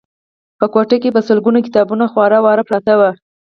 [0.59, 3.09] په کوټه کې په سلګونه کتابونه خواره واره پراته وو